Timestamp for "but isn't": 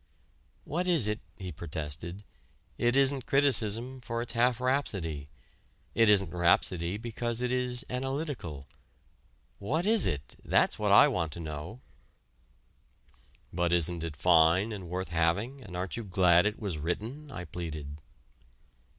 13.53-14.03